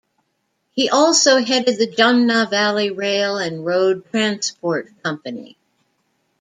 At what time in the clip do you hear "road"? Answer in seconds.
3.63-4.09